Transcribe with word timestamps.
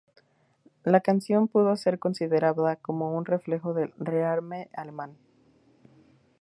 La 0.83 1.01
canción 1.01 1.47
pudo 1.47 1.75
ser 1.75 1.99
considerada 1.99 2.75
como 2.77 3.15
un 3.15 3.23
reflejo 3.23 3.75
del 3.75 3.93
rearme 3.99 4.67
alemán. 4.73 5.15